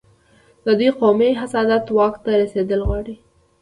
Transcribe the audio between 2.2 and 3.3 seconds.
ته رسېدل غواړي.